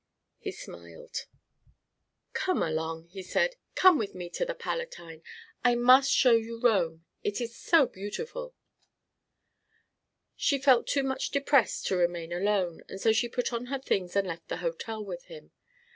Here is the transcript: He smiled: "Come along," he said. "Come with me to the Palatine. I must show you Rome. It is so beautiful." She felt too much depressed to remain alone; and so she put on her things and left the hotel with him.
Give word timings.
He 0.39 0.51
smiled: 0.51 1.27
"Come 2.33 2.63
along," 2.63 3.09
he 3.09 3.21
said. 3.21 3.55
"Come 3.75 3.99
with 3.99 4.15
me 4.15 4.31
to 4.31 4.43
the 4.43 4.55
Palatine. 4.55 5.21
I 5.63 5.75
must 5.75 6.09
show 6.11 6.31
you 6.31 6.59
Rome. 6.59 7.05
It 7.23 7.39
is 7.39 7.55
so 7.55 7.85
beautiful." 7.85 8.55
She 10.35 10.57
felt 10.57 10.87
too 10.87 11.03
much 11.03 11.29
depressed 11.29 11.85
to 11.85 11.95
remain 11.97 12.33
alone; 12.33 12.81
and 12.89 12.99
so 12.99 13.11
she 13.13 13.29
put 13.29 13.53
on 13.53 13.67
her 13.67 13.77
things 13.77 14.15
and 14.15 14.25
left 14.27 14.47
the 14.47 14.57
hotel 14.57 15.05
with 15.05 15.25
him. 15.25 15.51